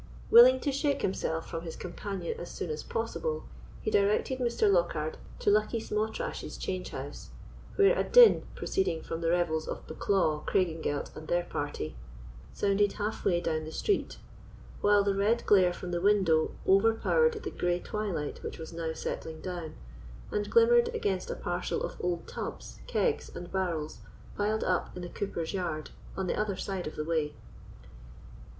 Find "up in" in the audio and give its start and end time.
24.63-25.03